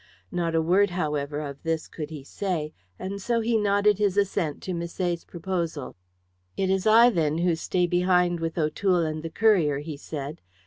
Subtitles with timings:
[0.31, 4.63] Not a word, however, of this could he say, and so he nodded his assent
[4.63, 5.95] to Misset's proposal.
[6.57, 10.41] "It is I, then, who stay behind with O'Toole and the courier," he said.